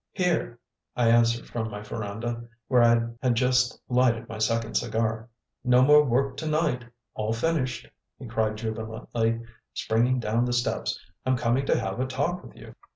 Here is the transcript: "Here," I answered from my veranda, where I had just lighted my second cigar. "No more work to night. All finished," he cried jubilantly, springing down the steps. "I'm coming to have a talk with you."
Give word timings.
"Here," 0.13 0.57
I 0.95 1.09
answered 1.09 1.45
from 1.45 1.69
my 1.69 1.83
veranda, 1.83 2.45
where 2.67 2.81
I 2.81 3.09
had 3.21 3.35
just 3.35 3.79
lighted 3.87 4.27
my 4.27 4.39
second 4.39 4.73
cigar. 4.75 5.29
"No 5.63 5.83
more 5.83 6.03
work 6.03 6.37
to 6.37 6.47
night. 6.47 6.83
All 7.13 7.33
finished," 7.33 7.87
he 8.17 8.25
cried 8.25 8.57
jubilantly, 8.57 9.43
springing 9.75 10.19
down 10.19 10.45
the 10.45 10.53
steps. 10.53 10.99
"I'm 11.23 11.37
coming 11.37 11.67
to 11.67 11.79
have 11.79 11.99
a 11.99 12.07
talk 12.07 12.43
with 12.43 12.55
you." 12.55 12.73